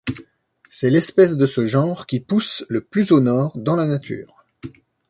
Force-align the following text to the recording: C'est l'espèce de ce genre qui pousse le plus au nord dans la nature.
C'est 0.71 0.89
l'espèce 0.89 1.37
de 1.37 1.45
ce 1.45 1.67
genre 1.67 2.07
qui 2.07 2.21
pousse 2.21 2.65
le 2.69 2.81
plus 2.83 3.11
au 3.11 3.19
nord 3.19 3.55
dans 3.55 3.75
la 3.75 3.85
nature. 3.85 4.43